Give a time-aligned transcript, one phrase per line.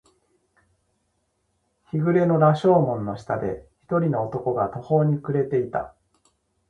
[1.91, 5.93] 日暮れの羅生門の下で、一人の男が途方に暮れていた。